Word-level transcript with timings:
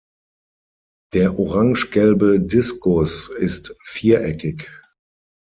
Der 1.13 1.37
orange-gelbe 1.37 2.39
Diskus 2.39 3.29
ist 3.29 3.75
viereckig. 3.83 4.67